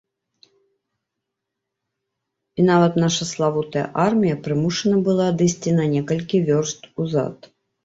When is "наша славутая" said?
3.05-3.85